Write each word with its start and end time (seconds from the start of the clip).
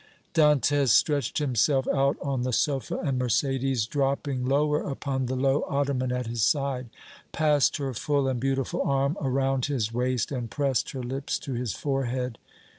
Dantès 0.33 0.87
stretched 0.87 1.37
himself 1.37 1.87
out 1.89 2.17
on 2.23 2.41
the 2.41 2.51
sofa, 2.51 2.97
and 3.05 3.21
Mercédès, 3.21 3.87
dropping 3.87 4.43
lower 4.43 4.81
upon 4.81 5.27
the 5.27 5.35
low 5.35 5.63
ottoman 5.69 6.11
at 6.11 6.25
his 6.25 6.41
side, 6.41 6.89
passed 7.31 7.77
her 7.77 7.93
full 7.93 8.27
and 8.27 8.39
beautiful 8.39 8.81
arm 8.81 9.15
around 9.21 9.65
his 9.67 9.93
waist 9.93 10.31
and 10.31 10.49
pressed 10.49 10.89
her 10.93 11.03
lips 11.03 11.37
to 11.37 11.53
his 11.53 11.73
forehead. 11.73 12.39